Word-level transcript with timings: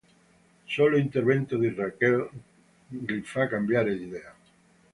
Solo 0.67 0.95
l'intervento 0.97 1.57
di 1.59 1.71
Rachel 1.71 2.27
gli 2.87 3.19
fa 3.21 3.45
cambiare 3.45 3.93
idea. 3.93 4.35